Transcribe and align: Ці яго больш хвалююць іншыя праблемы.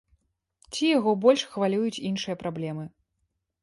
Ці 0.71 0.89
яго 0.97 1.15
больш 1.27 1.41
хвалююць 1.53 2.03
іншыя 2.13 2.41
праблемы. 2.45 2.93